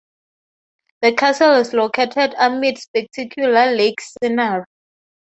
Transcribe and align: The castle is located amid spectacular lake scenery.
The 1.03 1.13
castle 1.13 1.57
is 1.57 1.73
located 1.75 2.33
amid 2.39 2.79
spectacular 2.79 3.75
lake 3.75 4.01
scenery. 4.01 4.63